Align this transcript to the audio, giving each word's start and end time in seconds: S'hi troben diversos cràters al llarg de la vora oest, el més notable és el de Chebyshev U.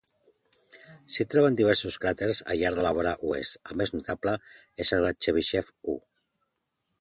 S'hi 1.15 1.25
troben 1.33 1.59
diversos 1.59 1.97
cràters 2.05 2.39
al 2.53 2.57
llarg 2.61 2.79
de 2.79 2.85
la 2.87 2.95
vora 3.01 3.11
oest, 3.35 3.61
el 3.69 3.79
més 3.83 3.93
notable 3.99 4.35
és 4.87 4.93
el 4.99 5.07
de 5.09 5.13
Chebyshev 5.27 5.71
U. 5.95 5.97